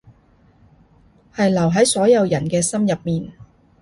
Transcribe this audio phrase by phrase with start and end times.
[1.31, 3.33] 係留喺所有人嘅心入面